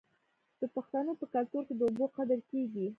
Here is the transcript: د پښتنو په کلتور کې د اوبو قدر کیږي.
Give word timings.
د 0.59 0.61
پښتنو 0.75 1.11
په 1.19 1.25
کلتور 1.33 1.63
کې 1.67 1.75
د 1.77 1.81
اوبو 1.87 2.05
قدر 2.17 2.39
کیږي. 2.51 2.87